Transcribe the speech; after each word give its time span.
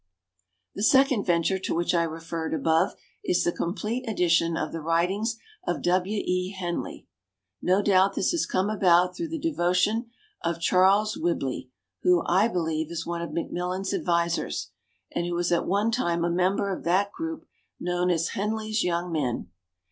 «The 0.73 0.81
second 0.81 1.27
venture 1.27 1.59
to 1.59 1.75
which 1.75 1.93
I 1.93 2.01
re 2.01 2.17
ferred 2.19 2.55
above 2.55 2.95
is 3.23 3.43
the 3.43 3.51
complete 3.51 4.09
edition 4.09 4.57
of 4.57 4.71
the 4.71 4.81
writings 4.81 5.37
of 5.67 5.83
W. 5.83 6.17
E. 6.25 6.49
Henley. 6.57 7.05
No 7.61 7.83
doubt 7.83 8.15
this 8.15 8.31
has 8.31 8.47
come 8.47 8.67
about 8.67 9.15
through 9.15 9.27
the 9.27 9.37
devotion 9.37 10.09
of 10.43 10.59
Charles 10.59 11.15
Whibley, 11.17 11.69
who, 12.01 12.23
I 12.25 12.47
believe, 12.47 12.89
is 12.89 13.05
one 13.05 13.21
of 13.21 13.31
Macmillans' 13.31 13.93
advisers, 13.93 14.71
and 15.11 15.27
who 15.27 15.35
was 15.35 15.51
at 15.51 15.67
one 15.67 15.91
time 15.91 16.25
a 16.25 16.31
member 16.31 16.71
of 16.75 16.83
that 16.83 17.11
group 17.11 17.45
known 17.79 18.09
as 18.09 18.29
"Henley's 18.29 18.83
Young 18.83 19.11
Men". 19.11 19.51